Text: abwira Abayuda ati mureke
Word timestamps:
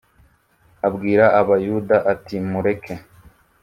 abwira 0.87 1.25
Abayuda 1.39 1.95
ati 2.11 2.35
mureke 2.49 2.93